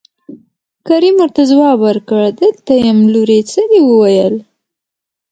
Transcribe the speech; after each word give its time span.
کريم 0.87 1.15
ورته 1.21 1.41
ځواب 1.51 1.77
ورکړ 1.87 2.21
دلته 2.41 2.73
يم 2.85 2.99
لورې 3.13 3.39
څه 3.51 3.61
دې 3.69 3.79
وويل. 3.85 4.35